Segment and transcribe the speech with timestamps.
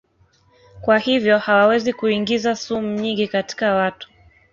[0.81, 4.09] Kwa hivyo hawawezi kuingiza sumu nyingi katika watu.